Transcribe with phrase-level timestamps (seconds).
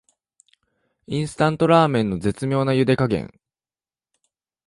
[1.05, 3.39] インスタントラーメンの絶妙なゆで加減